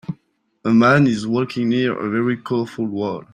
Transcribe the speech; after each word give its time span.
A 0.65 0.73
man 0.73 1.05
is 1.05 1.27
walking 1.27 1.69
near 1.69 1.95
a 1.95 2.09
very 2.09 2.35
colorful 2.35 2.87
wall. 2.87 3.23